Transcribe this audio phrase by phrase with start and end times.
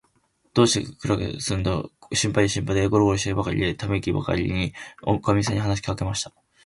[0.55, 6.33] どうしてくらすかかんがえると、心配で心配で、ごろごろ寝がえりばかりして、ためいきまじりに、おかみさんに話しかけました。